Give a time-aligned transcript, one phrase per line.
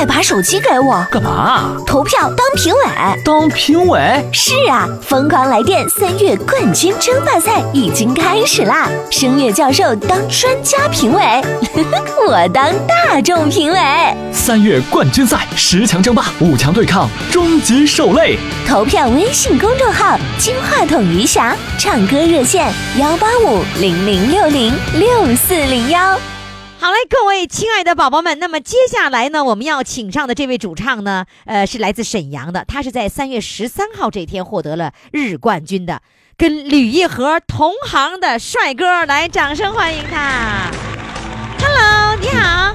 [0.00, 1.76] 快把手机给我，干嘛？
[1.86, 2.80] 投票当评委。
[3.22, 4.24] 当评委？
[4.32, 8.88] 是啊，疯狂来电三月冠军争霸赛已经开始啦！
[9.10, 11.22] 声乐教授当专家评委，
[12.26, 13.78] 我当大众评委。
[14.32, 18.38] 三月冠军赛十强争霸，五强对抗，终极受累。
[18.66, 26.18] 投票微信公众号“金话筒余霞”，唱歌热线幺八五零零六零六四零幺。
[26.80, 36.00] 好嘞，各位亲爱的宝宝们，那么接下来呢，我们要请上的这位主唱呢，呃，是来自沈阳的，他是在三月十三号这天获得了日冠军的，
[36.38, 40.70] 跟吕一和同行的帅哥，来，掌声欢迎他。
[41.60, 42.74] Hello，你好，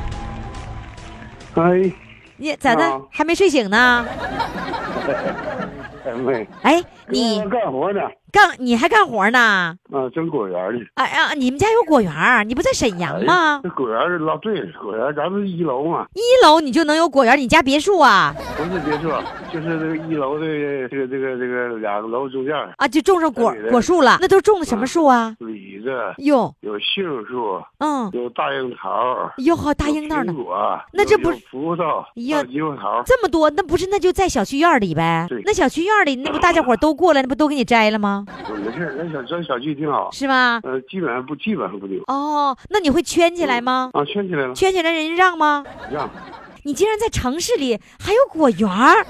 [1.56, 1.92] 哎，
[2.38, 3.02] 你咋的？
[3.10, 4.06] 还没睡醒呢？
[6.62, 8.02] 哎，你干活呢？
[8.36, 9.40] 干你还干活呢？
[9.94, 10.86] 啊，整果园呢。
[10.96, 12.12] 哎呀，你们家有果园？
[12.50, 13.62] 你不在沈阳吗？
[13.64, 17.40] 这果园是老对，果园咱们是一楼嘛，一楼你就能有果园？
[17.40, 18.36] 你家别墅啊？
[18.58, 19.10] 不是别墅，
[19.54, 20.46] 就是这个一楼的
[20.90, 24.18] 这个这个这个两个楼中间，啊，就种上果果树了？
[24.20, 25.34] 那都种的什么树啊？
[25.40, 33.02] 李子哟，有杏树，嗯，有大樱桃，哟呵大樱桃呢苹，果，那这不是葡萄，呀猕猴桃。
[33.06, 35.42] 这么多，那不是那就在小区院里呗对？
[35.46, 38.25] 那小区院里那不大家伙都过来，那不都给你摘了吗？
[38.64, 40.60] 没事儿，那小这小区挺好，是吧？
[40.64, 43.90] 呃，基本上不基本上不丢哦，那你会圈起来吗？
[43.94, 45.64] 啊，圈起来了，圈起来人家让吗？
[45.92, 46.10] 让
[46.64, 49.06] 你竟然在城市里还有果园儿，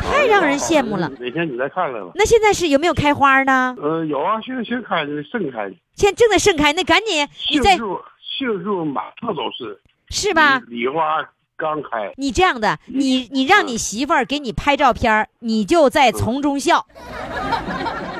[0.00, 1.08] 太让人羡慕了。
[1.18, 2.12] 哪天你来看看吧。
[2.14, 3.74] 那现在是有没有开花呢？
[3.82, 5.74] 呃，有啊，现在新开的，盛开的。
[5.96, 8.00] 现在正在盛开，那赶紧你在杏树，
[8.38, 9.80] 杏树满处都是，
[10.10, 10.60] 是吧？
[10.68, 11.16] 李李花
[11.56, 16.86] 刚开，你这样的，你你让你媳妇儿给你拍照片儿，你就在从中笑。
[16.94, 18.19] 哎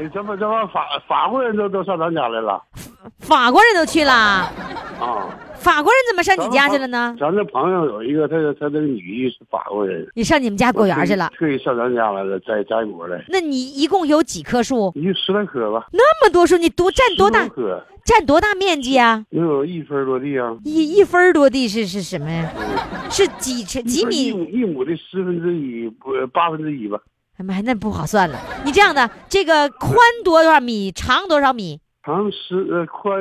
[0.00, 2.62] 呀，这么这么法法国人都都上咱家来了
[3.18, 5.28] 法国人都去了，啊！
[5.58, 7.16] 法国人怎么上你家去了呢？
[7.18, 11.30] 咱这朋友有一个，他他这个女婿是法国人，你上你们家果园去了？
[11.36, 14.92] 特意上咱家来了，摘摘果来，那你一共有几棵树？
[14.94, 17.48] 一十来棵吧，那么多树，你多占多大
[18.04, 19.24] 占多大面积啊？
[19.30, 22.48] 能有一分多地啊，一一分多地是是什么呀？
[23.10, 24.32] 是几尺几一米？
[24.32, 26.98] 亩一亩的十分之一，不八分之一吧，
[27.38, 28.38] 哎妈呀，那不好算了。
[28.64, 31.80] 你这样的，这个宽多少米，长多少米？
[32.04, 33.16] 长十呃宽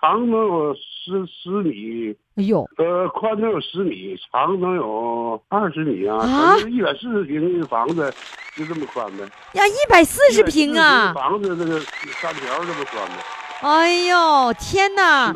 [0.00, 6.16] 长能有十十米，哎呦，呃，宽能有十米，长能有二十米啊！
[6.18, 8.12] 啊一百四十平的房子
[8.56, 9.24] 就这么宽呗。
[9.52, 11.12] 呀，一百四十平啊！
[11.14, 11.78] 房子这个
[12.20, 13.14] 三条这么宽呗，
[13.60, 15.32] 哎呦，天哪。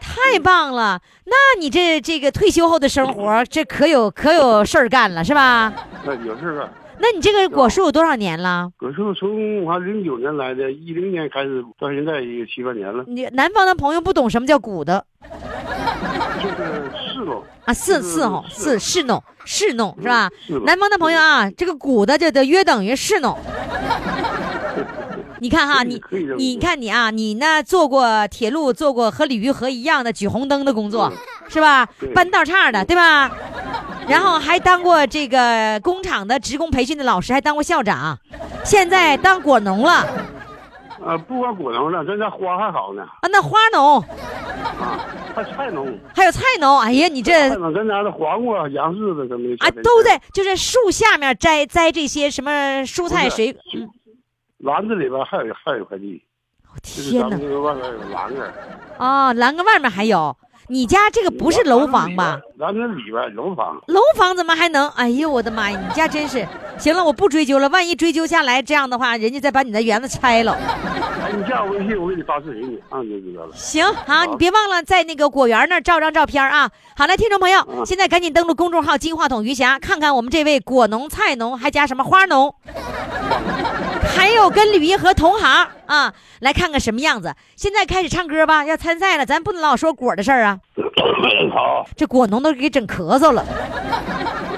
[0.00, 1.00] 太棒了！
[1.26, 5.72] 那你这这个退休后的生活，这可有可有事儿干了，是吧？
[6.04, 6.72] 那有事儿干。
[6.98, 8.70] 那你这个果树有多少年了？
[8.78, 15.04] 果树从我零九年来的，一零年开始到现在也七八年了，你南方的朋友不懂什么叫鼓的
[16.42, 20.30] 就是侍弄啊，是是伺候是侍弄侍弄是吧？
[20.64, 23.36] 南方的朋友啊，这个鼓的就得约等于侍弄。
[25.38, 26.00] 你看哈，你
[26.38, 31.12] 你看你啊，你呢做过铁路，做过和李玉和一样的举红灯的工作，
[31.48, 31.86] 是吧？
[32.14, 33.30] 搬道岔的，对吧？
[34.08, 38.18] 然后还当过这个工厂的职工培训的老师，还当过校长，
[38.64, 40.06] 现在当果农了啊。
[41.04, 44.00] 啊，不光果农了，咱家花还好呢，啊那花农
[44.80, 44.98] 啊，
[45.34, 53.60] 还菜农，还有菜农，哎呀，你这菜农咱家的黄瓜、杨柿子什么的啊都在就是树下面摘摘这些什么蔬菜水果。
[53.74, 53.88] 嗯
[54.60, 56.20] 篮子里边还有还有块地，
[56.82, 57.40] 就是天哪咱们！
[57.46, 58.54] 这个外边有栏杆儿。
[58.96, 60.34] 哦，栏杆外面还有，
[60.68, 62.40] 你家这个不是楼房吧？？
[62.58, 64.88] 咱这里边楼房，楼房怎么还能？
[64.90, 65.78] 哎呦我的妈呀！
[65.86, 66.46] 你家真是
[66.78, 67.68] 行了，我不追究了。
[67.68, 70.56] 万一追究下来这样的话，人家再把你的园子拆了。
[71.22, 72.76] 哎，你加我微信，我给你发视频你
[73.08, 73.50] 就知道了。
[73.54, 76.70] 行，好，你别忘了在那个果园那儿照张照片啊。
[76.96, 82.54] 好了，听众朋友，嗯现在赶紧登录公众号“金话筒余霞”，看看我们这位果农、菜农，还加什么花农。
[84.16, 87.34] 还有跟吕一和同行啊，来看看什么样子。
[87.54, 90.58] 现在开始唱歌吧，要参赛了，咱不能老说果的事儿啊。
[91.52, 93.44] 好，这果农都给整咳嗽了。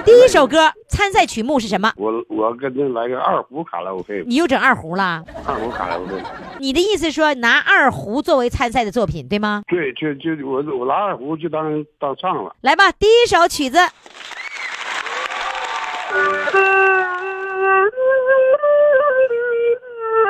[0.04, 1.92] 第一首歌参赛曲目是什么？
[1.96, 5.22] 我我跟他来个二胡卡拉 OK，你又整二胡了？
[5.44, 6.22] 二胡卡拉 OK。
[6.58, 9.62] 你的意思说拿二胡作为参赛的作品，对吗？
[9.68, 12.54] 对，就就我我拿二胡就当当唱了。
[12.62, 13.78] 来吧，第一首曲子。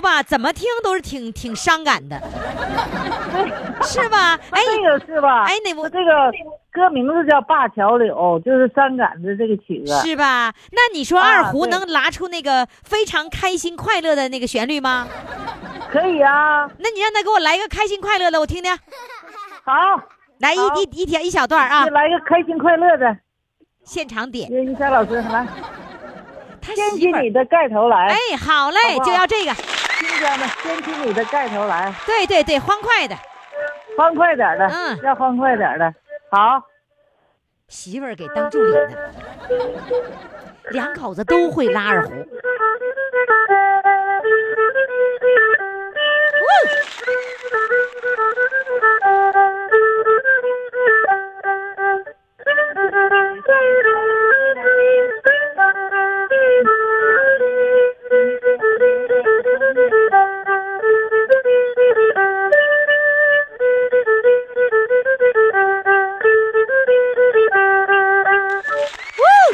[0.00, 2.20] 吧，怎么听都是挺挺伤感的，
[3.82, 4.38] 是吧？
[4.50, 5.44] 哎，这个是吧？
[5.44, 6.32] 哎那我这个
[6.72, 9.94] 歌名字叫《灞桥柳》，就是伤感的这个曲子。
[10.00, 10.52] 是吧？
[10.72, 15.08] 那你说二胡能拿出那个非常开心快乐的那个旋律吗？
[15.90, 18.76] 可以啊，那你让他给我来一个开心快乐的，我听听。
[19.64, 19.72] 好，
[20.38, 23.16] 来一一一条一小段啊就，来个开心快乐的。
[23.84, 24.50] 现场点。
[24.50, 25.46] 于霞老师，来，
[26.60, 29.54] 他掀起你的盖头来，哎，好嘞，好好就要这个。
[30.16, 33.14] 新疆的，掀起你的盖头来，对对对，欢快的。
[33.98, 35.92] 欢快点的，嗯要欢快点的。
[36.30, 36.62] 好，
[37.68, 38.96] 媳妇儿给当助理呢，
[40.70, 42.14] 两口子都会拉二胡。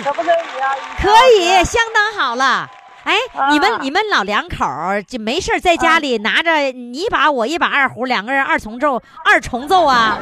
[0.04, 0.74] 可不可以啊？
[1.00, 2.68] 可以，相当好了。
[3.04, 3.14] 哎，
[3.50, 10.18] 你们啊你们老两口儿就没事儿在家里拿着你一把我一把二胡，两个人二重奏二重奏啊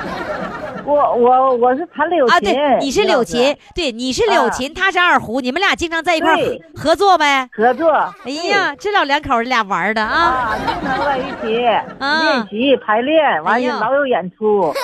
[0.90, 2.40] 我我我是弹柳琴，啊！
[2.40, 7.48] 对，你是柳琴，对，你是柳琴，他是二胡，你们俩经常在一块儿合合作呗？
[7.52, 7.90] 合作。
[8.24, 10.50] 哎呀，这老两口儿俩玩儿的啊！
[10.50, 11.64] 啊，经常在一起
[12.00, 14.74] 啊练习排练，完哎呀也老有演出。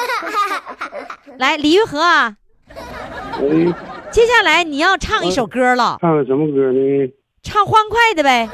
[1.39, 2.37] 来，李玉和啊，
[2.71, 3.75] 哎，
[4.11, 7.13] 接下来你要唱一首歌了，唱个什么歌呢？
[7.43, 8.49] 唱欢快的呗。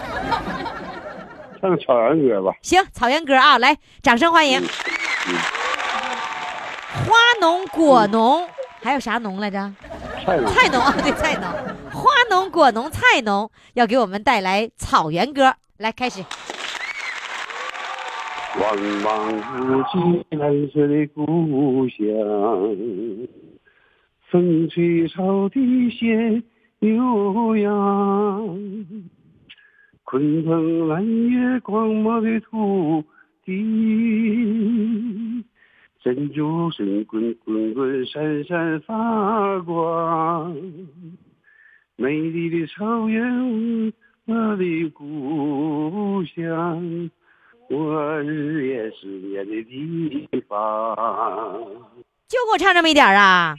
[1.61, 2.53] 唱个草原歌吧。
[2.63, 4.61] 行，草原歌啊，来，掌声欢迎。
[6.93, 8.47] 花农、果农，
[8.83, 9.73] 还有啥农来着？
[10.25, 10.47] 菜农？
[10.53, 11.45] 菜农啊，对，菜农。
[11.91, 16.23] 花农、果农、菜农要给我们带来草原歌，来开始。
[18.61, 21.97] 望望无际蓝色的故乡，
[24.31, 26.43] 风吹草低见
[26.81, 28.47] 牛羊，
[30.05, 33.03] 昆仑蓝月光漠的土
[33.47, 33.53] 地，
[36.03, 40.53] 珍珠滚滚滚滚闪闪发光，
[41.95, 43.93] 美丽的草原，
[44.25, 47.09] 我的故乡。
[47.71, 50.97] 我日夜思念的地方。
[52.33, 53.55] 就给我唱这么一点儿啊？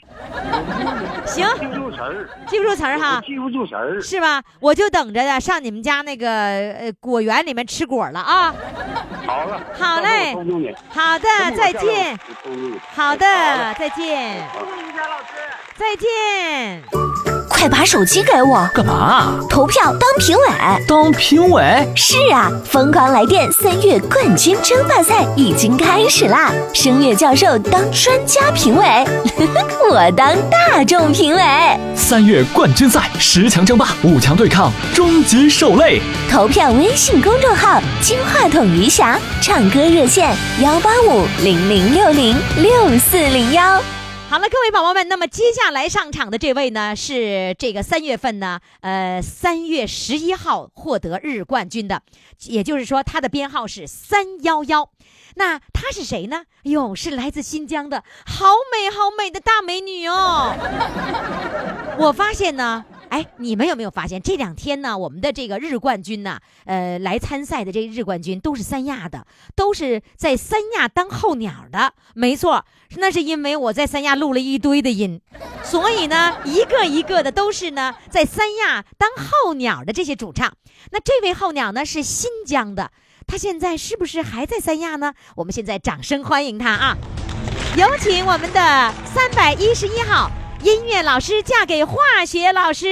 [1.28, 4.02] 行，记不住词儿，记不住词儿哈，记不住词儿。
[4.02, 4.42] 是吧？
[4.60, 8.52] 我就等着呀，上你们家那个呃果园里面吃果了啊。
[9.28, 10.36] 好了，好嘞。
[10.90, 12.18] 好的，再见。
[12.96, 13.26] 好的，
[13.78, 15.34] 再见，谢谢老师。
[15.78, 17.23] 再见。
[17.64, 19.40] 快把手机给我，干嘛？
[19.50, 20.44] 投票当评委。
[20.86, 21.88] 当评委？
[21.96, 26.52] 是啊，疯狂来电三月冠军争霸赛已经开始啦！
[26.74, 28.86] 声乐教授当专家评委，
[29.90, 31.42] 我当大众评委。
[31.96, 36.02] 三月冠军赛十强争霸，五强对抗，终极受累。
[36.30, 43.82] 投票微信公众号“金话筒余霞”，唱歌热线幺八五零零六零六四零幺。
[44.34, 52.02] 好了，各位宝宝们，那么接下来上场的这位呢，是这个三月份呢，呃，三月十一号获得日冠军的，
[52.46, 54.90] 也就是说他的编号是三幺幺。
[55.36, 56.46] 那他是谁呢？
[56.64, 60.56] 哟，是来自新疆的，好美好美的大美女哦。
[62.00, 64.98] 我发现呢，哎，你们有没有发现这两天呢？
[64.98, 71.94] 我们的这个日冠军呢，呃，来参赛的这日冠军都是三亚的，都是在三亚当候鸟的。
[72.16, 72.66] 没错，
[72.98, 75.22] 那是因为我在三亚录了一堆的音，
[75.64, 80.52] 所以呢，一个一个的都是呢在三亚当候鸟的这些主唱。
[80.92, 82.92] 那这位候鸟呢是新疆的，
[83.28, 85.14] 他现在是不是还在三亚呢？
[85.36, 86.98] 我们现在掌声欢迎他啊！
[87.78, 90.30] 有请我们的三百一十一号
[90.64, 92.88] 音乐老师嫁给化学老师。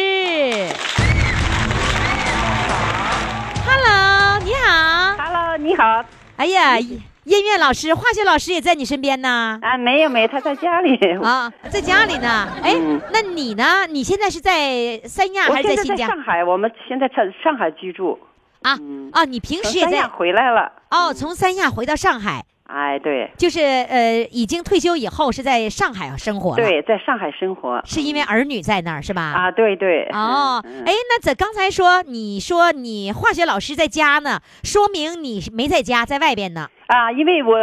[3.66, 5.16] Hello，你好。
[5.18, 6.04] Hello，你好。
[6.36, 9.58] 哎呀，音乐老师、化学老师也在你身边呢。
[9.62, 10.98] 啊，没有没有，他在家里。
[11.24, 12.50] 啊， 在家里呢。
[12.62, 13.88] 哎，嗯那你呢？
[13.88, 18.20] 你现在是在三亚还是在新疆在上海，我们现在在上海居住。
[18.64, 19.10] 啊嗯？
[19.14, 20.70] 啊，你平时也在三亚回来了。
[20.90, 27.82] 哦，从三亚回到上海，哎，对就是呃，已经退休以后是在上海生活了。，对，在上海生活。
[27.86, 29.22] 是因为儿女在那儿是吧？
[29.34, 30.04] 啊，对对。
[30.14, 36.70] 哦，嗯哎，那在刚才说你说你化学老师在家呢，说明你没在家，在外边呢。
[36.92, 37.56] 啊，因为我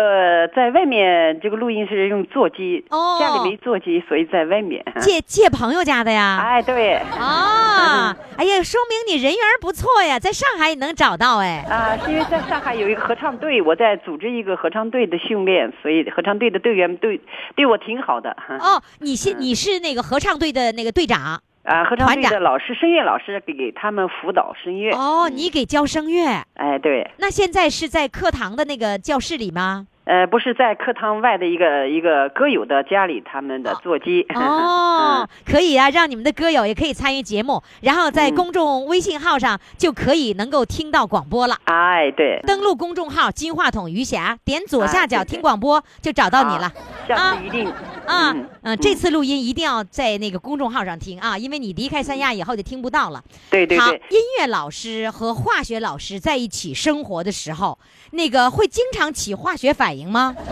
[0.57, 4.83] 在外面这个录音是用座机，哦家里没座机，所以在外面。
[5.01, 6.41] 借借朋友家的呀？
[6.43, 6.95] 哎，对。
[6.95, 11.63] 啊，哎呀，说明你人缘不错呀，在上海也能找到哎。
[11.69, 17.21] 啊，是因为在上海有一个合唱队，我在组织一个合唱队的训练，所以合唱队的队员对
[17.55, 18.35] 对我挺好的。
[18.61, 21.39] 哦，你是你是那个合唱队的那个队长
[21.69, 24.91] 啊，合唱队的老师，声乐老师给给他们辅导声乐。
[24.93, 26.25] 哦，你给教声乐。
[26.55, 29.87] 哎，对，那现在是在课堂的那个教室里吗？
[30.09, 34.27] 呃，不是在课堂外的一个一个歌友的家里，他们的座机。
[34.35, 41.55] 哦，可以啊，让你们的歌友也可以参与节目，然后在嗯公众微信号上就可以能够听到广播了。
[41.65, 46.73] 哎，对，登录公众号“金话筒余霞”，点左下角听广播就找到你了。
[47.07, 47.69] 下次一定。
[48.07, 53.19] 啊，嗯嗯，这次录音一定要在那个公众号上听啊，因为你离开三亚以后就听不到了。
[53.19, 57.79] 好，对对对，音乐老师和化学老师在一起生活的时候，
[58.13, 60.35] 那个会经常起化学反应吗？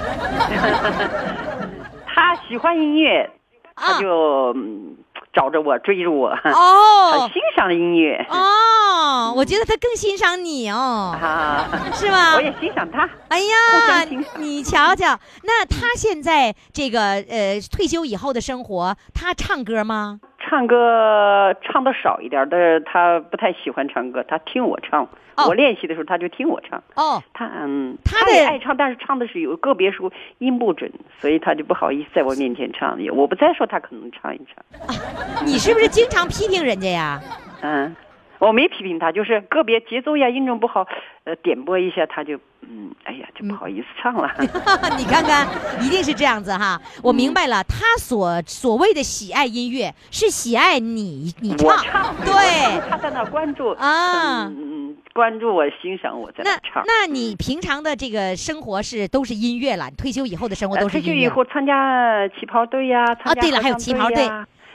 [2.06, 3.30] 他喜欢音乐，
[3.74, 4.96] 啊他就、嗯
[5.32, 8.16] 找着我，追着我， 很哦欣赏音乐。
[8.30, 12.40] 哦，我觉得他更欣赏你哦，啊， 是吗我？
[12.40, 13.06] 也欣赏他。
[13.28, 14.04] 哎呀
[14.38, 20.20] 你瞧瞧，那他现在这个呃退休以后的生活，他唱歌吗？
[20.48, 25.08] 唱歌唱的少一点，但是他不太喜欢唱歌，他听我唱。
[25.36, 26.82] 哦我练习的时候，他就听我唱。
[26.94, 32.98] 哦，他嗯，他的也爱唱，但是唱的是有个别时候音不准，所以他就不好意思在我面前唱。
[33.02, 34.64] 也我不再说，他可能唱一唱。
[35.44, 37.20] 你是不是经常批评人家呀？
[37.60, 37.94] 嗯，
[38.38, 40.86] 我没批评他，就是个别节奏呀、音准不好，
[41.24, 44.30] 呃，点拨一下他就嗯，哎呀，就不好意思唱了。
[44.98, 45.46] 你看看，
[45.84, 46.80] 一定是这样子哈。
[47.02, 52.80] 我明白了，他所所谓的喜爱音乐，是喜爱你，你我唱，唱，对。
[52.88, 56.82] 他在那关注啊嗯嗯，关注我、欣赏我，在那唱。
[56.86, 59.90] 那你平常的这个生活是都是音乐了？
[59.96, 64.28] 退休以后的生活呃都是音乐退休以后参加旗袍队呀，参加对了还有旗袍队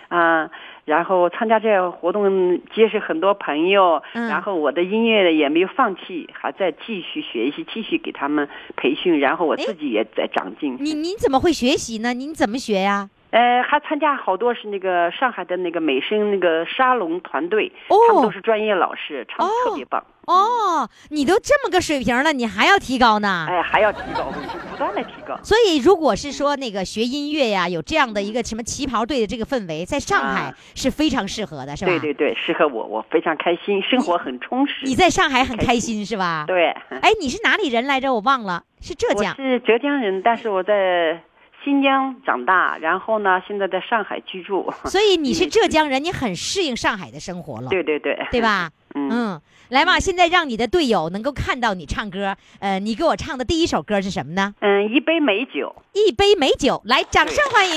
[0.07, 0.49] 啊，
[0.85, 10.77] 然后参加这个活动，结识很多朋友，嗯然后我的音乐也没有放弃，还在继续学习，继续给他们培训，然后我自己也在长进。
[10.79, 12.13] 你你怎么会学习呢？
[12.13, 13.09] 你怎么学呀？
[13.31, 20.03] 呃，还参加好多是那个上海的那个美声那个沙龙团队，哦他们都是专业老师，唱的特别棒。
[20.27, 23.47] 哦，你都这么个水平了，你还要提高呢？
[23.49, 25.35] 哎，还要提高，就不断的提高。
[25.43, 31.91] 所以，如果是说那个学音乐呀，有这样的一个什么旗袍队的这个氛围，在上海啊是非常适合的，是吧？
[31.91, 34.85] 对对对，适合我，我非常开心，生活很充实。
[34.85, 36.43] 你在上海很开心是吧？。
[36.47, 36.67] 对，
[37.01, 38.13] 哎，你是哪里人来着？
[38.13, 39.33] 我忘了，是浙江。
[39.37, 41.23] 我是浙江人，但是我在
[41.63, 44.73] 新疆长大，然后呢，现在在上海居住。
[44.85, 48.41] 所以你是浙江人，你很适应上海的生活了，对对对，对？
[48.41, 48.69] 吧？
[48.95, 52.35] 嗯，嗯，来吧，现在让你的队友能够看到你唱歌。
[52.59, 54.53] 呃，你给我唱的第一首歌是什么呢？
[54.59, 57.75] 嗯，一杯美酒，一杯美酒，来，掌声欢迎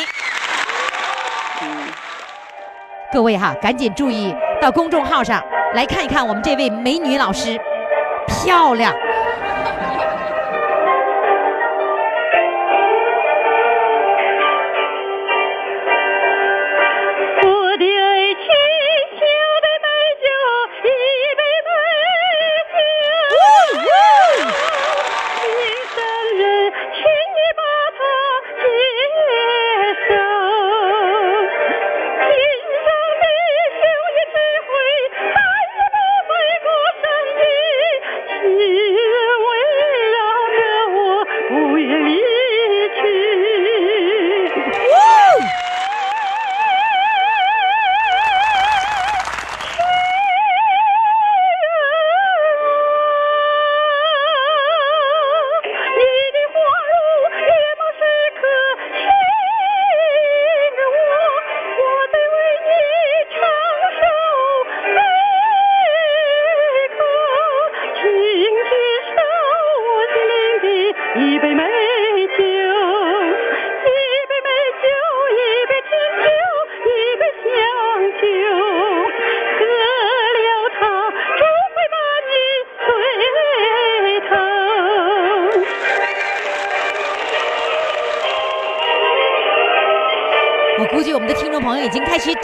[1.62, 1.88] 嗯，
[3.12, 5.42] 各位哈，赶紧注意到公众号上
[5.74, 7.58] 来看一看我们这位美女老师，
[8.26, 8.92] 漂亮。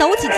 [0.01, 0.30] 抖紧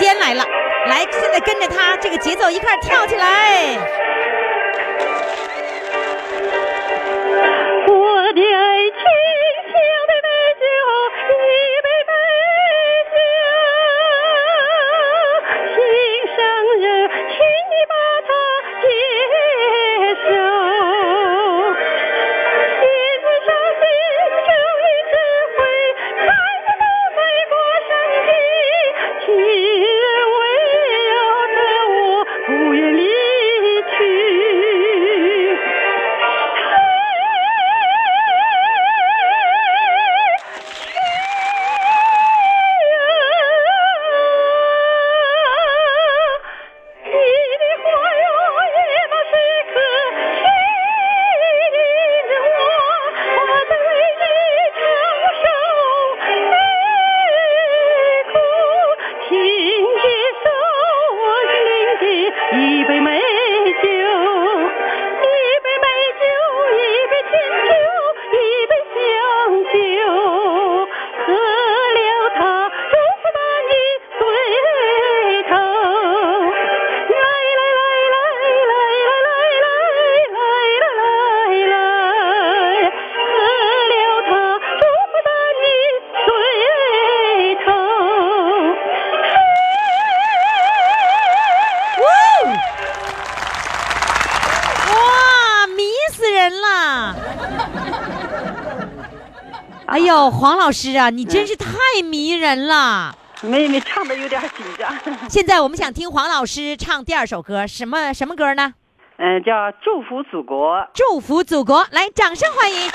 [100.64, 101.68] 老师啊，你真是太
[102.02, 103.14] 迷人了。
[103.42, 104.90] 妹妹唱的有点紧张。
[105.28, 108.72] 现在我们想听黄老师唱第二首歌，什么什么歌呢？
[109.18, 110.82] 嗯，叫祝福祖国。
[110.94, 112.90] 祝福祖国，来，掌声欢迎！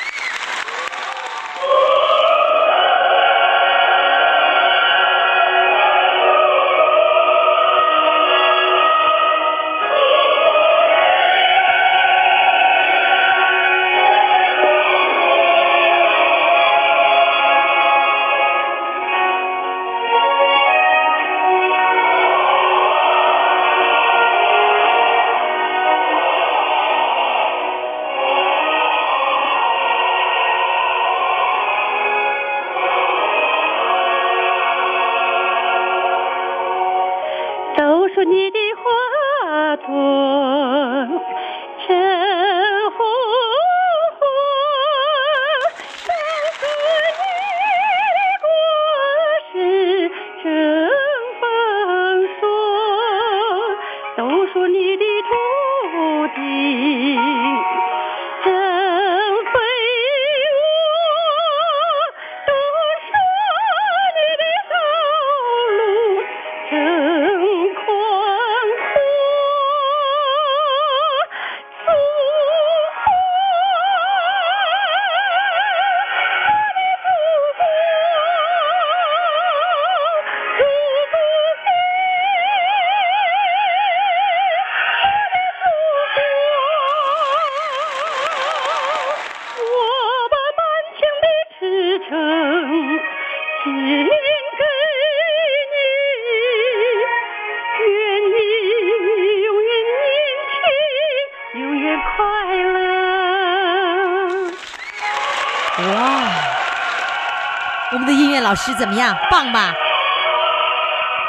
[108.49, 109.15] 老师怎么样？
[109.29, 109.71] 棒吧？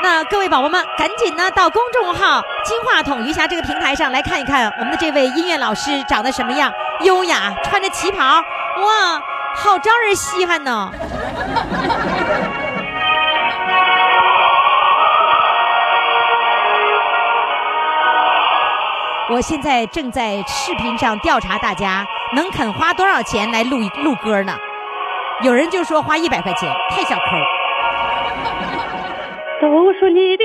[0.02, 9.20] 那各位宝宝们，赶紧呢到公众号“金话筒余霞”这个平台上来看一看我们的这位音乐老师长得什么样，优雅，穿着旗袍，哇，
[9.54, 10.90] 好招人稀罕呢。
[19.28, 24.56] 我现在正在视频上调查大家能肯花多少钱来录录歌呢？
[25.42, 27.22] 有人就说花一百块钱，太小抠。
[29.62, 30.36] 都说你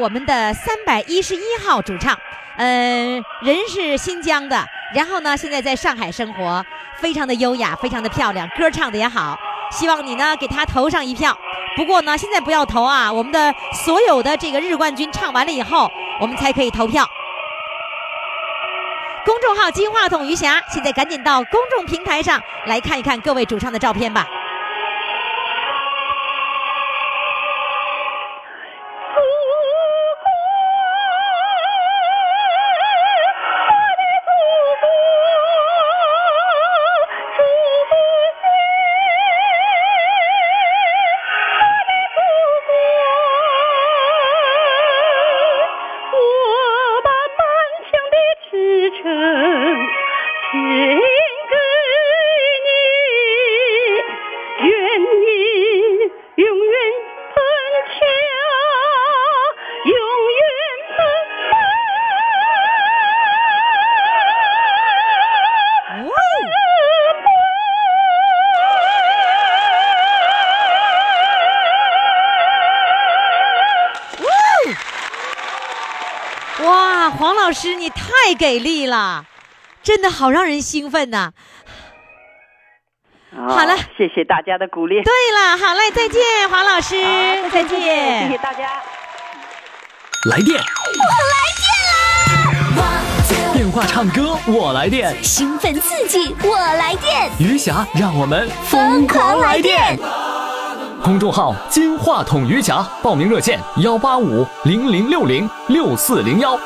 [0.00, 2.18] 我们的三百一十一号主唱，
[2.56, 2.64] 呃，
[3.42, 6.64] 人是新疆的，然后呢，现在在上海生活，
[6.96, 9.38] 非常的优雅，非常的漂亮，歌唱的也好。
[9.70, 11.36] 希望你呢给他投上一票。
[11.76, 17.06] 不过呢，现在不要投啊，我们的所有的这个日冠军唱完了以后，我们才可以投票。
[19.26, 24.26] 公众号“金话筒余霞”，现在赶紧到公众平台上来看一看各位主唱的照片吧。
[77.60, 79.26] 师你太给力了，
[79.82, 81.32] 真的好让人兴奋呐！
[83.34, 85.02] 好了哦谢谢大家的鼓励。
[85.02, 86.96] 对了，好嘞，再见，黄老师，
[87.52, 88.66] 再见，谢谢大家。
[90.30, 90.62] 来电，我
[91.28, 91.34] 来
[93.52, 99.98] 电话唱歌我来电，兴奋刺激，我来电，余霞让我们疯狂来电！
[101.04, 106.58] 公众号“金话筒余霞”，报名热线：幺八五零零六零六四零幺。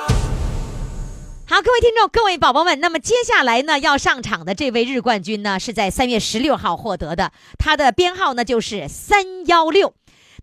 [1.74, 9.92] 好，各位听众，各位宝宝们，那么接下来呢，要上场的这位日冠军呢，是在三月十六号获得的，他的编号呢就是三幺六，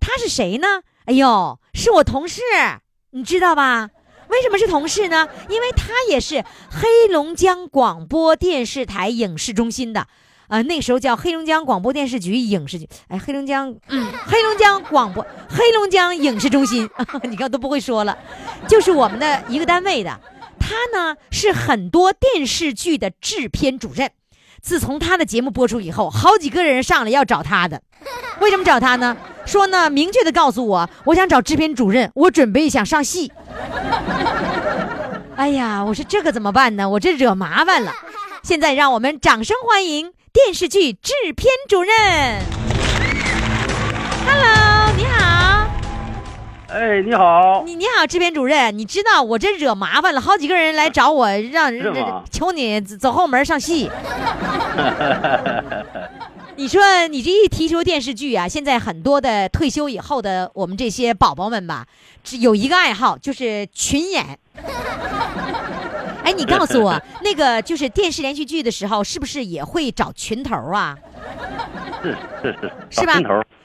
[0.01, 0.81] 他是谁呢？
[1.05, 2.41] 哎呦，是我同事，
[3.11, 3.91] 你知道吧？
[4.27, 5.29] 为什么是同事呢？
[5.47, 10.07] 因为他也是黑龙江广播电视台影视中心的。
[10.49, 16.89] 呃，那时候叫黑龙江广播电视局影视局，哎，黑龙江，嗯，黑龙江广播，黑龙江影视中心，
[17.23, 18.17] 你看都不会说了，
[18.67, 20.19] 就是我们的一个单位的。
[20.61, 24.11] 他呢是很多电视剧的制片主任。
[24.61, 27.81] 自从他的节目播出以后，好几个人上来要找他的。
[28.39, 29.17] 为什么找他呢？
[29.45, 33.31] 说呢，明确的告诉我，我想找制片主任，我准备想上戏。
[35.35, 36.87] 哎呀，我说这个怎么办呢？
[36.87, 37.91] 我这惹麻烦了。
[38.43, 42.41] 现在让我们掌声欢迎电视剧制片主任。
[44.27, 44.60] Hello，
[46.71, 51.69] 哎，你好，你你好，制片主任，你知道我这惹麻烦了，好几个人来找我，让
[52.31, 53.91] 求你走后门上戏。
[56.55, 61.85] 你说你这一提出电视剧啊，现在很多的退休以后的我们这些宝宝们吧，
[62.23, 64.39] 只有一个爱好就是群演。
[66.23, 70.97] 哎，你告诉我，那个就是电视连续剧的时候，是不是也会找群头啊？
[72.01, 73.19] 是是是，是吧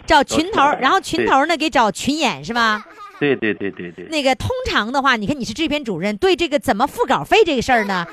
[0.06, 2.84] 找群头然后群头呢给找群演是吧？
[3.18, 8.06] 对对对对对，那个通常的话，你看你是制片主任，对这个怎么付稿费这个事儿呢，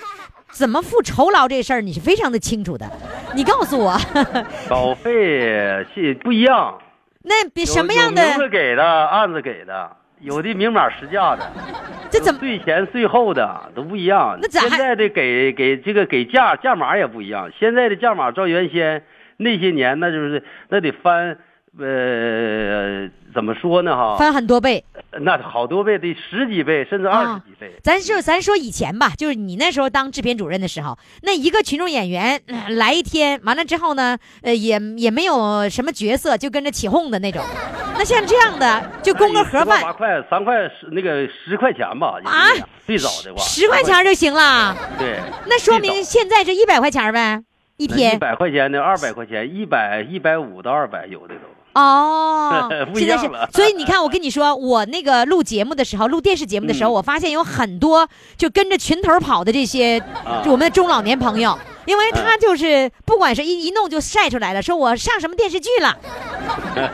[0.51, 2.89] 怎么付酬劳这个事儿，你是非常的清楚的。
[3.35, 3.97] 你告诉我，
[4.69, 6.79] 稿费是不一样，
[7.23, 11.51] 那比什么样的有名字给的，案子给的，有的明码实价的，
[12.09, 14.37] 这怎么税前税后的都不一样。
[14.41, 19.03] 那现在的给给这个给价价码也不一样，现在的价码照原先
[19.37, 21.37] 那些年那就是那得翻
[21.77, 24.15] 呃怎么说呢哈？
[24.17, 24.83] 翻很多倍？
[25.21, 27.71] 那好多倍，得十几倍甚至二十几倍。
[27.83, 37.43] 咱就咱说以前吧，就是你那时候当制片主任的时候，那一个群众演员、呃来一天，完了之后呢，呃，也也没有什么角色，就跟着起哄的那种。
[37.95, 42.47] 那像这样的，就供个盒饭八饭，块三块十那个十块钱吧啊
[42.87, 44.75] 最早的话十块钱就行了。
[44.97, 47.43] 对，那说明现在是一百块钱呗，
[47.77, 48.17] 一天一。
[48.17, 51.41] 百块钱的二百块钱，一百一百五到二百有的都。
[51.73, 56.93] 哦 现在是，所以你看，我跟你说，我那个录节目的时候，录电视节目的时候，嗯。
[56.93, 58.07] 我发现有很多
[58.37, 60.01] 就跟着群头跑的这些，
[60.45, 65.97] 我们的中老年朋友，因为他就是不管是一一弄就晒出来了，说我上什么电视剧了，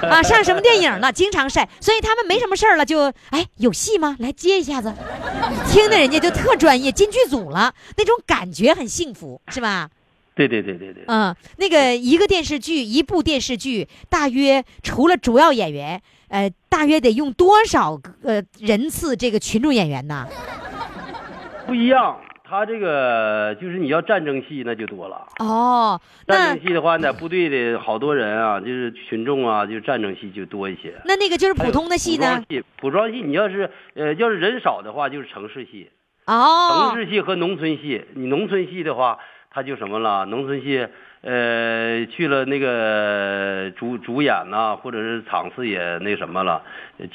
[0.09, 4.15] 啊， 上什么电影了，经常晒，所以他们没什么事儿了，就哎有戏吗？
[4.19, 4.93] 来接一下子，
[5.69, 9.89] 听的人家就特专业，进剧组了，那种感觉很幸福，是吧？
[10.35, 20.27] 对对对对对，嗯，那个一个电视剧，一部电视剧，大约除了主要演员，呃，大约得用多少个呃人次这个群众演员呢？
[21.67, 22.19] 不一样。
[22.51, 25.27] 他这个就是你要战争戏那就多了。
[25.37, 30.99] 哦，战争戏的话，在部队的好多人啊，就是群众啊，就战争戏就多一些。
[31.05, 32.43] 那那个就是普通的戏呢？
[32.49, 35.91] 戏，古装戏你要是呃要是人少的话，就是城市戏。
[36.25, 39.19] 哦城，市戏和农村戏，你农村戏的话，
[39.51, 40.25] 它就什么了？
[40.27, 40.87] 农村戏，
[41.21, 46.61] 呃，去了那个主主演呐、或者是场次也那什么了，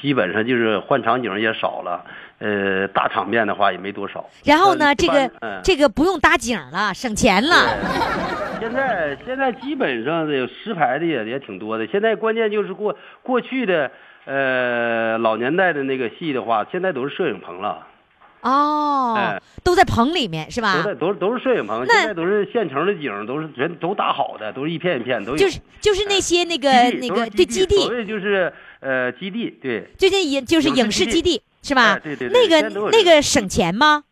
[0.01, 2.03] 基本上就是换场景也少了，
[2.39, 4.29] 呃，大场面的话也没多少。
[4.43, 7.55] 然后呢，这个嗯这个不用搭景了，省钱了。
[8.59, 11.87] 现在现在基本上这个实拍的也也挺多的。
[11.87, 13.89] 现在关键就是过过去的
[14.25, 17.87] 呃老年代的那个戏的话，现在都是摄影棚了。
[18.45, 20.95] 哦哎，都在棚里面是吧都在？
[20.95, 25.37] 都都是摄影棚，现在都是现成的景，都是人都搭好的，都是一片一片都有。
[25.37, 26.69] 就是就是那些那个
[27.01, 31.99] 那个对基地所地，谓就是呃基地，对，最近影就是影视基地是吧哎？
[31.99, 34.03] 对对对那个那个省钱吗？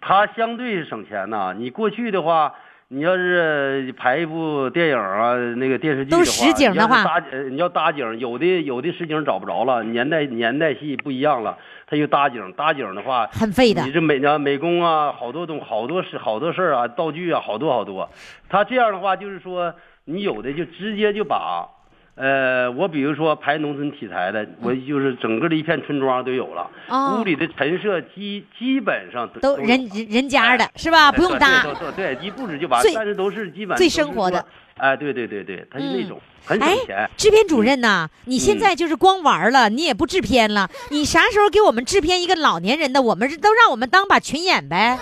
[0.00, 1.54] 它相对省钱呐。
[1.56, 2.54] 你过去的话，
[2.94, 18.10] 你要是拍一部电影啊，那个电视剧的话，都实景的话你要是搭呃你要搭景，有的有的实景找不着了，年代年代戏不一样了，他就搭景，搭景的话很费的你这美呢美工啊，好多东好多事好多事儿啊，道具啊，好多好多。
[18.50, 19.74] 他这样的话，就是说
[20.04, 21.66] 你有的就直接就把。
[22.14, 31.10] 呃，我比如说拍农村题材的，我就是整个的一片村庄都有了，哦屋里的陈设基基本上都人人人家的是吧？
[31.10, 31.62] 不用搭。
[31.62, 34.44] 对对对，一布置就完最，但是都是基本最生活的。
[34.76, 43.00] 哎，对对对对，他是那嗯种很哎省钱。，制片主任呐，你现嗯在就是光玩了，你也不制片了，你啥时候给我们制片一个老年人的？
[43.00, 44.98] 我们都让我们当把群演呗？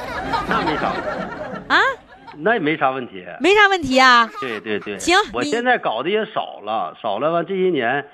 [0.49, 0.93] 那没啥，
[1.69, 1.81] 啊，
[2.43, 3.25] 那也没啥问题。
[3.41, 4.31] 没啥问题啊。
[4.41, 8.05] 对对对，行我现在搞的也少了，少了完这些年，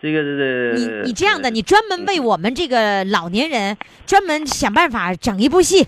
[0.00, 5.86] 这个这个你你这样的，你专门为我们这个老年人专门想办法整一部戏，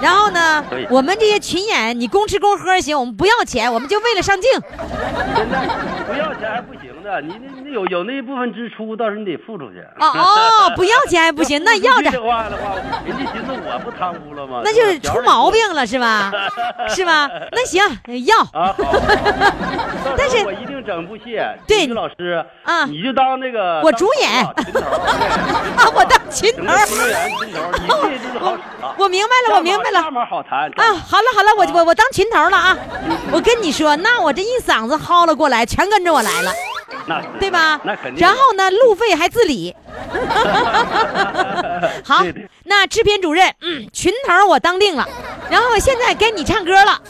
[0.00, 4.50] 然后呢，我们这些群演你公吃公喝行，我们不要钱，我们就为了上镜。
[5.36, 5.66] 现在
[6.06, 9.80] 不要钱还不行的，你那那有有那一部分支出，到时候你得付出去。
[9.98, 14.62] 哦哦，不要钱还不行， 那要着话的话，人家寻思我不贪污了吗？
[14.64, 16.30] 那就是出毛病了是吧？
[16.88, 17.28] 是吧？
[17.52, 17.82] 那行
[18.26, 18.36] 要。
[20.16, 21.40] 但是我一定整部戏。
[21.66, 24.52] 对于老师啊你就当那个我主演啊，
[25.94, 28.94] 我当群头群头儿，你这就是好使了。
[28.98, 30.02] 我明白了，我明白了。
[30.28, 32.76] 好谈啊，好了好了，我我我当群头了啊！
[33.32, 36.52] 我跟你说，那我这一嗓子薅了过来，全跟着我来了，
[37.06, 37.80] 那 是对吧？
[37.84, 38.26] 那肯定。
[38.26, 39.74] 然后呢，路费还自理。
[42.04, 45.06] 好对对，那制片主任，嗯，群头我当定了。
[45.50, 47.00] 然后现在该你唱歌了，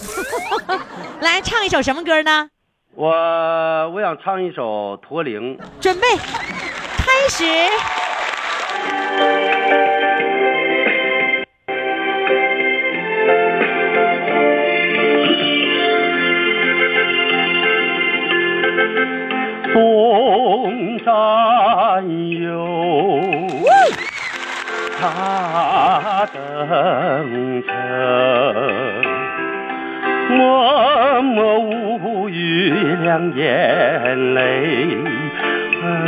[1.21, 2.49] 来唱一首什么歌呢？
[2.95, 3.09] 我
[3.91, 5.57] 我想唱一首《驼铃》。
[5.81, 7.45] 准备，开始。
[19.73, 23.21] 风山有
[25.01, 27.73] 他登城，
[30.29, 32.71] 默默无语
[33.03, 34.89] 两眼泪，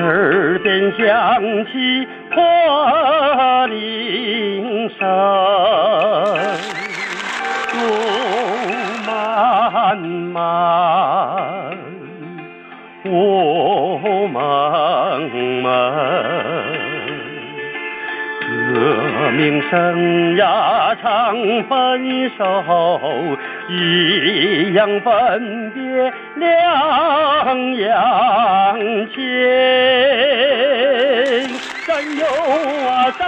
[0.03, 1.41] 耳边响
[1.73, 5.09] 起驼铃声，
[7.73, 7.81] 路
[9.07, 11.64] 漫漫。
[13.07, 15.69] 雾蒙蒙，
[18.73, 19.75] 革命生
[20.37, 22.41] 涯常分手，
[23.69, 26.47] 一样分别两
[27.77, 27.85] 样
[29.15, 29.17] 情。
[31.87, 32.25] 战友
[32.89, 33.23] 啊战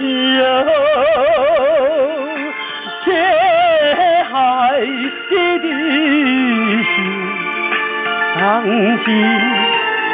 [0.00, 0.27] 友，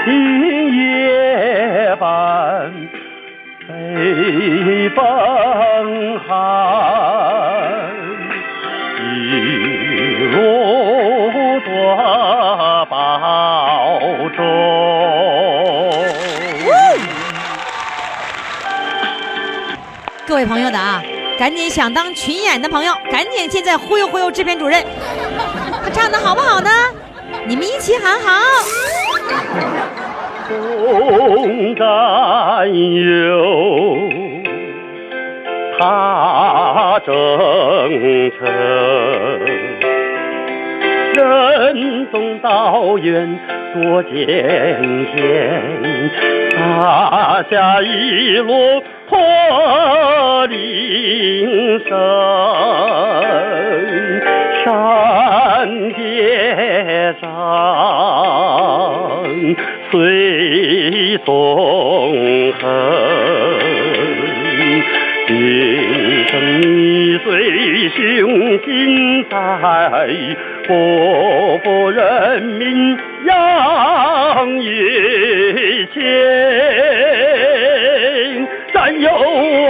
[0.05, 2.71] 今夜半
[3.67, 5.01] 北风
[6.21, 6.31] 寒，
[9.03, 9.03] 一
[10.31, 10.37] 路
[11.65, 11.67] 多
[12.89, 12.95] 保
[14.37, 14.39] 重。
[20.25, 21.03] 各位朋友的啊，
[21.37, 24.85] 赶紧想当群演的朋友，赶紧现在忽悠忽悠制片主任，
[25.83, 26.71] 他唱的好不好呢？
[27.47, 28.31] 你们一起喊好。
[30.55, 31.85] 共战
[32.95, 34.09] 友
[35.79, 37.13] 踏征
[38.31, 38.39] 程，
[41.15, 43.39] 任重道远
[43.75, 44.13] 多艰
[45.15, 45.19] 险，
[46.51, 51.91] 大家一路破铃声，
[54.65, 56.64] 山间。
[59.95, 62.67] 最纵横，
[65.29, 65.33] 今
[66.27, 69.37] 生你最雄心在，
[70.67, 76.03] 国富人民养育情。
[78.73, 79.09] 战友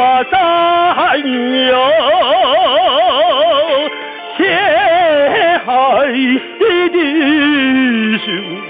[0.00, 1.18] 啊，战
[1.66, 1.76] 友，
[4.38, 4.42] 血
[5.66, 5.68] 海
[6.58, 6.96] 的弟
[8.24, 8.63] 兄。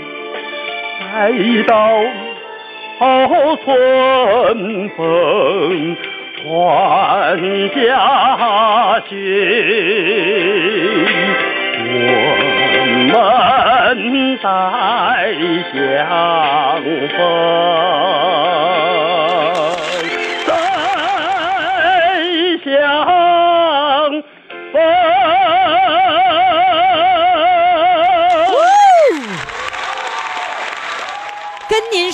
[1.14, 1.31] 待
[1.68, 2.03] 到
[3.64, 4.98] 春风
[6.42, 7.38] 传
[7.70, 7.79] 家
[9.09, 9.14] 训，
[11.87, 11.88] 我
[13.94, 14.11] 们
[14.42, 14.44] 再
[15.72, 15.72] 相
[17.14, 17.16] 逢，
[20.44, 20.50] 再
[22.64, 22.66] 相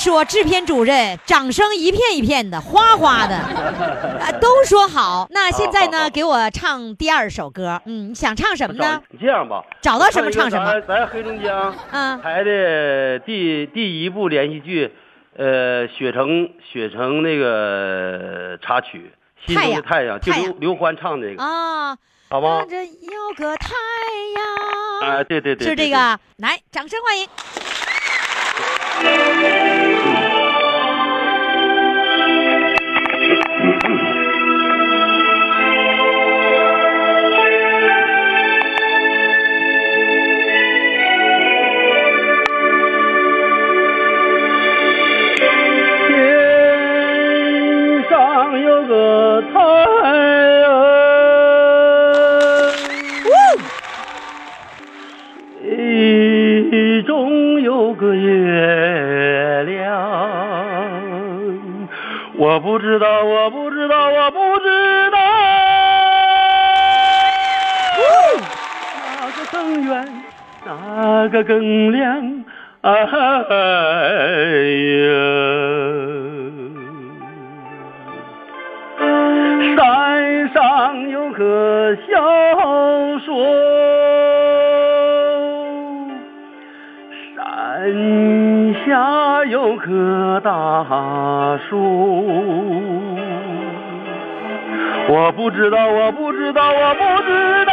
[0.01, 5.27] 说，制片主任，掌声一片一片的，哗哗的，啊， 都说好。
[5.31, 9.03] 那现在呢，给我唱第二首歌，嗯，你想唱什么呢？
[9.11, 14.91] 你这样吧，找到什么唱什么咱咱黑龙江嗯拍的第第一部连续剧，
[15.37, 19.13] 呃，雪城雪城那个插曲
[19.47, 21.95] 《心中的太阳》，就刘刘欢唱那个，啊，
[22.31, 22.71] 好吗看？
[22.71, 23.75] 着有个太
[25.03, 25.99] 阳，啊，对对对，对是这个。
[25.99, 27.29] 啊，来，掌声欢迎。
[57.21, 59.79] 中有个月亮。
[62.39, 65.19] 我不知道，我不知道，我不知道，
[69.21, 70.09] 哪个更远，
[70.65, 72.43] 哪个更亮？
[72.81, 72.91] 哎
[74.97, 75.05] 呀，
[79.77, 82.17] 山上有棵小
[83.19, 83.37] 树，
[87.93, 90.49] 天下有棵大
[91.69, 92.25] 树。
[95.09, 97.73] 我不知道，我不知道，我不知道，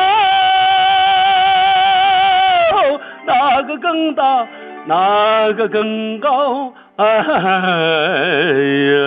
[3.27, 4.47] 哪个更大，
[4.86, 6.73] 哪个更高？
[6.95, 7.06] 哎
[8.89, 8.97] 呀！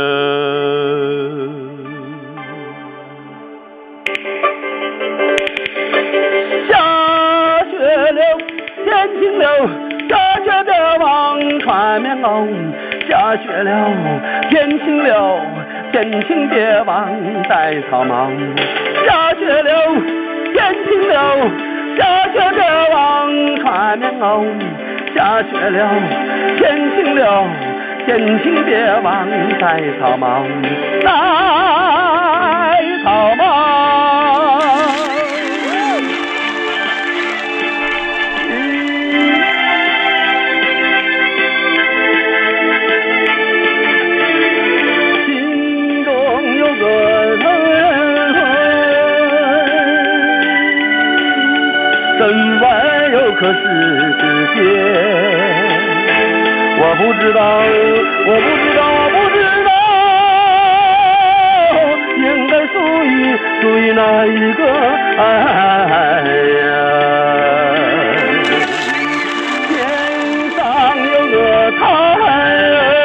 [10.99, 12.47] 望穿棉袄。
[13.09, 13.71] 下雪了，
[14.49, 15.41] 天晴了，
[15.93, 17.09] 天晴别忘
[17.49, 18.31] 戴草帽。
[19.07, 19.71] 下雪了，
[20.53, 21.15] 天晴了，
[21.97, 22.61] 下雪别
[22.95, 24.45] 忘穿棉袄。
[25.15, 25.91] 下雪了，
[26.59, 27.45] 天晴了，
[28.07, 29.27] 天晴别忘
[29.59, 30.45] 戴草帽，
[31.03, 31.11] 戴
[33.03, 33.90] 草帽。
[53.41, 54.23] 外有颗世
[54.55, 54.59] 界。
[56.83, 57.41] 我不知道，
[58.27, 59.71] 我不知道，我不知道，
[62.19, 62.75] 应该属
[63.05, 63.09] 于
[63.61, 64.61] 属于哪一个？
[65.19, 65.23] 爱
[66.67, 66.69] 呀，
[69.69, 69.71] 天
[70.57, 70.61] 上
[70.99, 71.37] 有个
[71.73, 71.81] 太
[72.73, 73.00] 阳。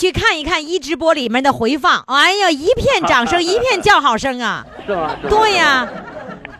[0.00, 4.64] 去看一看一直播里面的回放，哎呀，一片掌声，一片叫好声啊！
[4.86, 5.14] 是吗？
[5.28, 5.86] 对呀，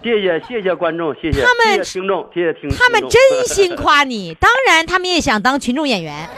[0.04, 6.28] 谢谢谢谢观众，谢谢他们听众，谢谢听众他们真心夸你， 当然他们也想当群众演员。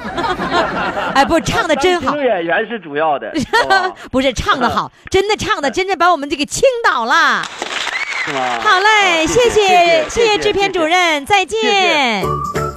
[1.12, 3.34] 哎，不，唱的真好当群众，演员是主要的，
[4.12, 7.42] 不是唱的好，真的唱的真的把我们这个倾倒了。
[8.24, 8.60] 是吗？
[8.60, 12.22] 好嘞，谢谢谢谢谢制片主任，再见。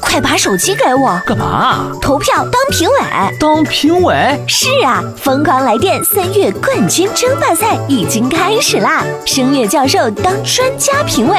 [0.06, 1.92] 快把手机给我，干嘛？
[2.02, 2.96] 投票当评委。
[3.40, 4.40] 当评委？
[4.48, 9.04] 是啊，疯狂来电三月冠军争霸赛已经开始啦！
[9.26, 11.38] 声乐教授当专家评委，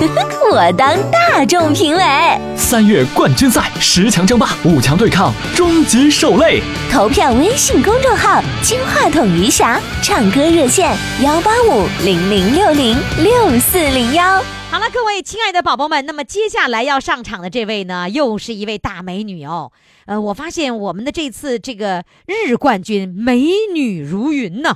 [0.50, 2.02] 我当大众评委。
[2.56, 6.62] 三月冠军赛十强争霸，五强对抗，终极受累。
[6.90, 14.42] 投票微信公众号“金话筒余霞”，唱歌热线幺八五零零六零六四零幺。
[14.74, 19.70] 好了，各位亲爱的宝宝们，那么接下来要上场的这位呢，又是一位大美女哦。
[20.06, 24.74] 呃，我发现我们的这次这个日冠军美女如云呢。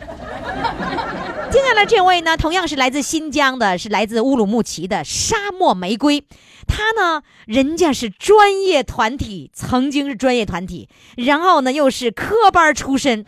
[1.51, 6.23] 接下来这位呢，同样是来自新疆的，是来自乌鲁木齐的沙漠玫瑰。
[6.69, 13.27] 她呢，人家是专业团体，曾经是专业团体，然后呢又是科班出身。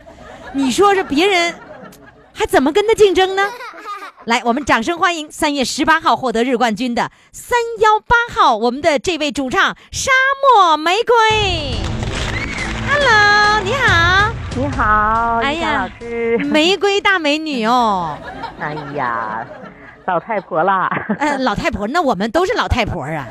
[0.53, 1.53] 你说这别人
[2.31, 3.51] 还怎么跟她竞争呢？
[4.25, 10.11] 来，我们掌声欢迎三月十八号获得日冠军的三幺八号，我们的这位主唱沙
[10.55, 11.15] 漠玫瑰。
[12.87, 16.37] Hello，你好，你好，哎呀老师。
[16.37, 18.15] 玫瑰大美女哦。
[18.59, 19.43] 哎呀，
[20.05, 20.87] 老太婆啦。
[21.17, 23.25] 呃，老太婆，那我们都是老太婆啊，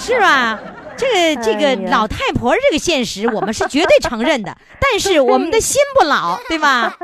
[0.00, 0.58] 是吧？
[0.98, 6.94] 这个这个老太婆这个现实，我们是绝对承认的， 但是我们的心不老， 对吧？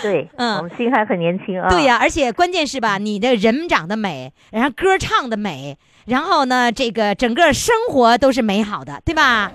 [0.00, 1.68] 对，嗯我们心还很年轻啊。
[1.68, 5.76] 对呀、而且关键是吧，你的人长得美，然后歌唱的美，
[6.06, 9.50] 然后呢，这个整个生活都是美好的，对吧？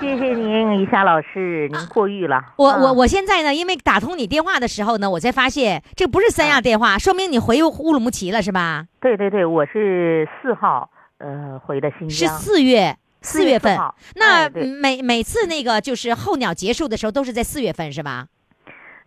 [0.00, 2.40] 谢谢您，于霞老师，您过誉了。
[2.56, 8.86] 我啊我我现在呢，因为打通你电话的时候呢，我才发现这不是三亚电话，说明你回乌鲁木齐了是吧？
[9.00, 12.38] 对对对，我是四号呃回的新疆是疆。
[12.38, 12.96] 四月。
[13.22, 14.50] 四月份4号，那哎
[14.80, 18.26] 每每次那个就是候鸟结束的时候，都是在四月份是吧？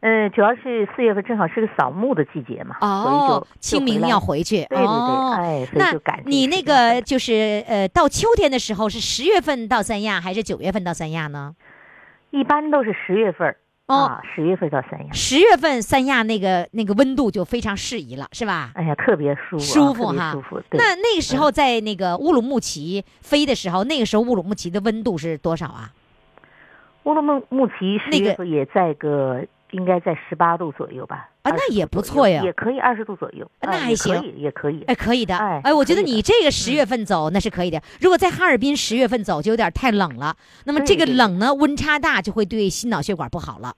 [0.05, 4.19] 嗯，主要是四月份正好是个扫墓的季节嘛，所以哦就，清明要。
[4.19, 4.57] 回去。
[4.65, 11.55] 对对对哦哎所以那就赶你那个就是呃，到秋天的时候是十月份到三亚，还是九月份到三亚呢？
[12.31, 13.55] 一般都是十月份儿
[13.87, 15.11] 哦啊，十月份到三亚。
[15.11, 18.71] 十月份三亚那个那个温度就非常适宜了，是吧？
[18.75, 20.61] 哎呀，特别舒服啊，舒服哈舒服。
[20.71, 25.91] 那那个时候在那个乌鲁木齐飞的时候，那个时候乌鲁木齐的温度是多少啊？
[27.03, 31.29] 乌鲁木木齐十那个月份也在个应该在十八度左右吧？
[31.41, 34.81] 啊那也不错呀也可以二十度左右，那还行以也可以。
[34.87, 35.35] 哎，可以的。
[35.35, 37.81] 哎哎，我觉得你这个十月份走那是可以的。
[37.99, 43.75] 如果在哈尔滨十月份走就有点太冷了，那么这个冷呢，温差大就会对心脑血管不好了。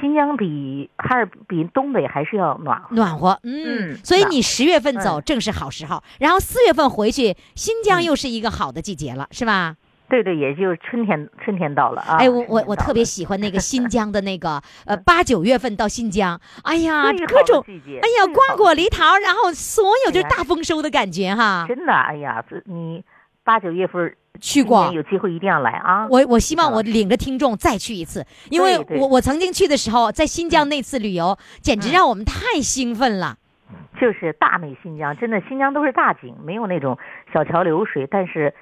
[0.00, 2.94] 新疆比哈尔比东北还是要暖和。
[2.96, 9.76] 暖和，嗯，嗯所以你十月份走嗯正是好时候，然后四月份回去，新疆又是一个好的季节了，是吧？
[10.12, 12.16] 对对，也就是春天，春天到了啊。
[12.18, 21.64] 哎，我我我特别喜欢那个新疆的那个呃 八九月份到新疆，哎呀，各种哎呀瓜果梨桃，然后所有就是大丰收的感觉哈。
[21.66, 23.02] 真的，哎呀，这你
[23.42, 26.06] 八九月份去过有机会一定要来啊！
[26.10, 33.38] 我我希望我啊领着听众再去一次，因为我我曾经去的时候，在新疆那次旅游，简直嗯让我们太兴奋了。
[33.98, 36.98] 就是大美新疆，真的新疆都是大景，没有那种
[37.32, 38.52] 小桥流水，但是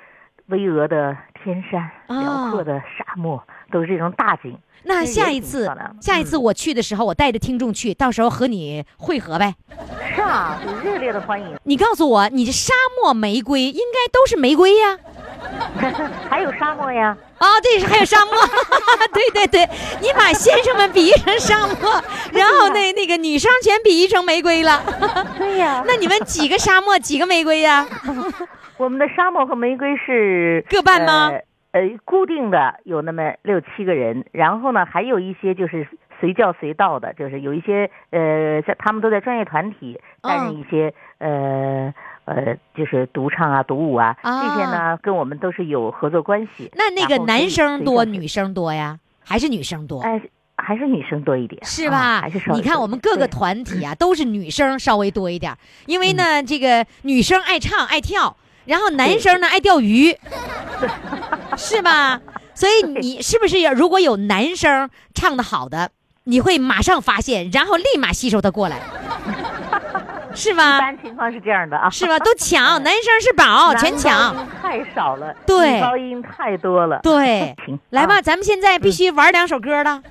[0.50, 4.56] 巍峨的天山、哦辽阔的沙漠，都是这种大景。
[4.82, 5.70] 那下一次，
[6.00, 9.54] 下一次嗯我去的时候，我带着听众去，到时候和你会合呗。
[10.14, 11.56] 是啊，热烈的欢迎。
[11.64, 12.72] 你告诉我，你这沙
[13.02, 14.98] 漠玫瑰应该都是玫瑰呀？
[16.28, 18.34] 还有沙漠呀，啊，对，还有沙漠，
[19.12, 19.68] 对对对，
[20.00, 24.82] 你把先生们比喻成沙漠， 然后那那个女生全比喻成玫瑰了。
[25.38, 25.82] 对呀。
[25.86, 27.86] 那你们几个沙漠，几个玫瑰呀？
[28.76, 31.30] 我们的沙漠和玫瑰是各半吗
[31.72, 31.80] 呃？
[31.80, 35.86] 呃，固定的有那么六七个人，然后呢，还有一些就是
[36.18, 41.94] 随叫随到的，就是有一些呃，在他们都在专业团体担任嗯一些、呃
[42.30, 46.70] 呃，就是独唱啊、独舞啊，啊这些呢跟我们都是有合作关系。
[46.76, 49.00] 那那个男生多，女生多呀？
[49.24, 50.00] 还是女生多？
[50.02, 50.22] 哎，
[50.56, 52.20] 还是女生多一点，啊是吧？
[52.20, 55.52] 还是少你看我们各个团体啊， 都是女生稍微多一点，
[55.86, 60.16] 因为呢，这个女生爱唱爱跳，然后男生呢爱钓鱼，
[61.58, 62.20] 是吧？
[62.54, 65.90] 所以你是不是要如果有男生唱的好的，
[66.24, 68.80] 你会马上发现，然后立马吸收他过来，
[70.34, 70.76] 是吧？
[70.76, 72.18] 一般情况是这样的啊，是吧？
[72.18, 74.34] 都抢， 男生是宝，全抢。
[74.60, 77.00] 太少了，对女高音太多了。
[77.02, 77.54] 对，
[77.90, 80.02] 来吧，啊咱们现在必须玩两首歌了，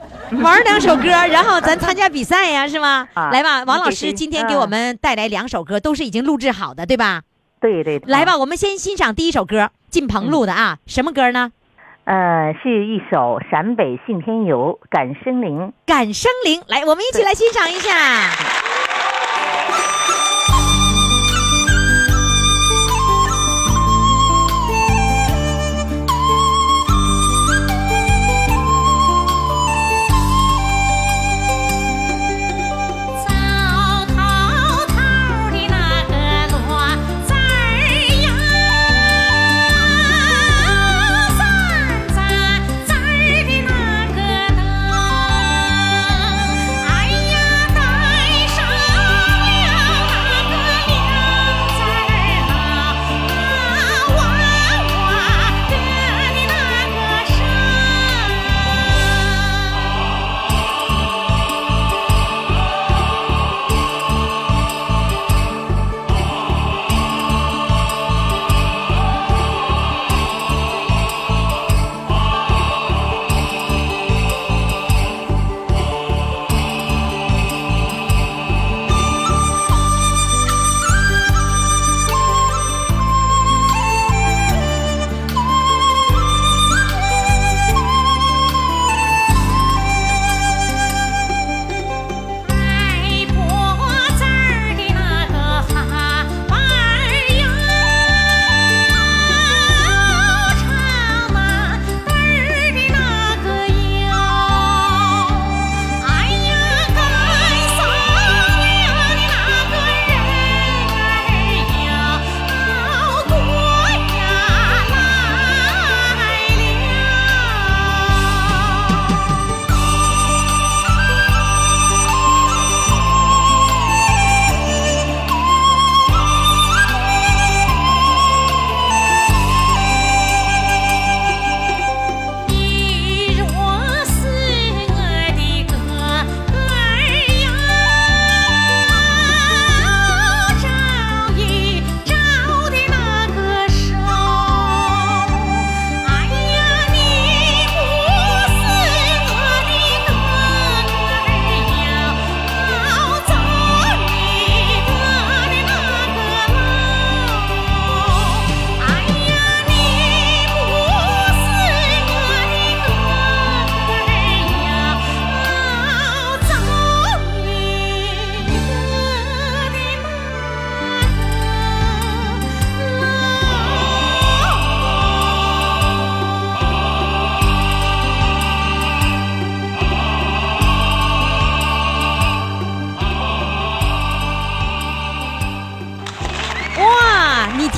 [0.41, 3.07] 玩两首歌， 然后咱参加比赛呀，是吗？
[3.13, 7.21] 啊来吧，王老师今天给我们带来两首歌，都是已经录制好的，对吧？
[7.61, 11.51] 对对，对来吧，我们先欣赏第一首歌，靳鹏录的啊，什么歌呢？
[12.05, 15.71] 呃，是一首《陕北信天游》，感生灵。
[15.85, 17.91] 感生灵，来，我们一起来欣赏一下。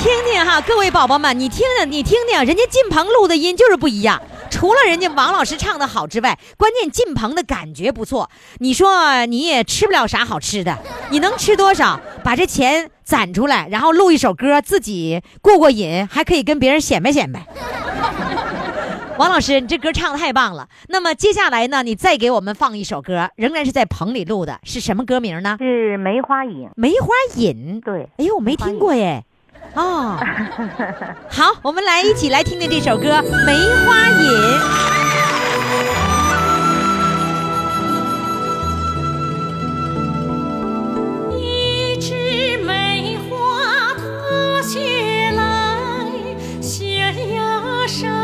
[0.02, 4.20] 听听哈，各位宝宝们，你听听，你听听，人家靳鹏录的音就是不一样。
[4.50, 8.28] 除了人家王老师唱的好之外，关键靳鹏的感觉不错。
[8.58, 10.76] 你说你也吃不了啥好吃的，
[11.10, 12.00] 你能吃多少？
[12.24, 17.46] 把这钱攒出来，然后录一首歌，自己过过瘾，还可以跟别人显摆显摆。
[19.18, 20.66] 王老师，你这歌唱的太棒了。
[20.88, 25.58] 那么接下来呢，你再给我们放一首歌，仍然是在棚里录的，是什么歌名呢？
[25.60, 26.68] 是梅花引。
[26.74, 27.80] 梅花引。
[27.80, 29.24] 对，哎呦，我没听过耶。
[29.74, 30.18] 哦，
[31.30, 33.08] 好，我们来一起来听听这首歌
[33.46, 33.56] 《梅
[33.86, 34.30] 花引》。
[41.38, 44.02] 一枝梅花踏
[44.62, 46.06] 雪来，
[46.60, 48.21] 悬崖上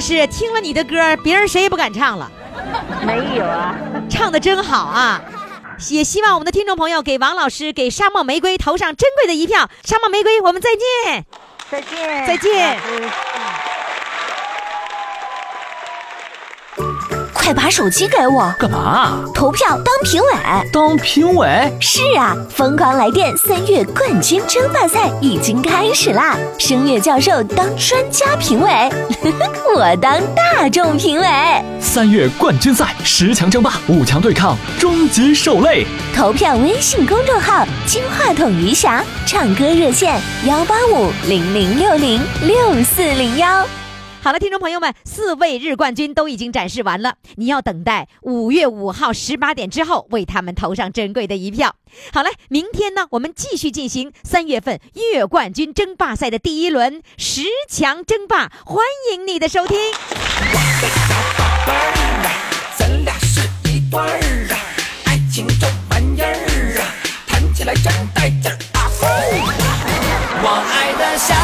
[0.00, 2.30] 师听了你的歌，别人谁也不敢唱了，
[3.06, 3.74] 没有啊，
[4.10, 5.20] 唱的真好啊！
[5.90, 9.68] 也希望我们的听众朋友给王老师、给沙漠玫瑰投上珍贵的一票。
[9.82, 11.24] 沙漠玫瑰，我们再见。
[11.70, 12.78] 再见，再见
[17.44, 19.22] 快把手机给我，干嘛？
[19.34, 20.28] 投票当评委。
[20.72, 21.70] 当评委？
[21.78, 26.38] 是啊，疯狂来电三月冠军争霸赛已经开始啦！
[26.58, 28.90] 声乐教授当专家评委，
[29.76, 31.26] 我当大众评委。
[31.78, 35.86] 三月冠军赛十强争霸，五强对抗，终极受累。
[36.16, 43.66] 投票微信公众号“金话筒余霞”，唱歌热线幺八五零零六零六四零幺。
[44.24, 51.76] 好了，听众朋友们，四位日冠军都已经展示完了，你要等待五月五号十八点之后为他们投上珍贵的一票。
[52.10, 59.76] 好了，明天呢，我们继续进行三月份月冠军争霸赛的第一轮十强争霸，欢迎你的收听。
[59.92, 59.98] 小
[61.36, 61.74] 宝贝
[62.22, 62.30] 们
[62.78, 64.56] 咱俩是一对儿啊，
[65.04, 66.82] 爱情这玩意儿啊，
[67.26, 68.88] 谈起来真带劲儿啊！
[70.42, 71.34] 我爱的小